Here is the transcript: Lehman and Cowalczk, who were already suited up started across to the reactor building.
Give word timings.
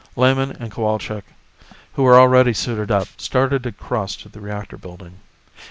Lehman 0.15 0.49
and 0.59 0.71
Cowalczk, 0.71 1.21
who 1.93 2.01
were 2.01 2.19
already 2.19 2.53
suited 2.53 2.89
up 2.89 3.07
started 3.17 3.67
across 3.67 4.15
to 4.15 4.29
the 4.29 4.41
reactor 4.41 4.75
building. 4.75 5.19